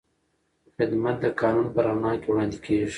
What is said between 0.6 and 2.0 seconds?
خدمت د قانون په